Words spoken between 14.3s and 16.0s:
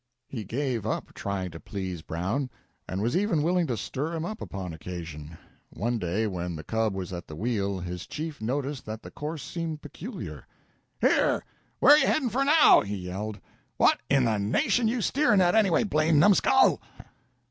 nation you steerin' at, anyway?